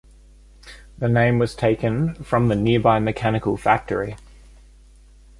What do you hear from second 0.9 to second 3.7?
The name was taken from the nearby mechanical